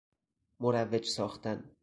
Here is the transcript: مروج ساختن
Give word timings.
مروج 0.59 1.05
ساختن 1.05 1.69